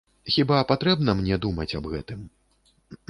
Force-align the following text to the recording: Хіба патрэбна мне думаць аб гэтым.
Хіба 0.35 0.61
патрэбна 0.71 1.15
мне 1.19 1.37
думаць 1.45 1.71
аб 1.81 1.85
гэтым. 1.93 2.19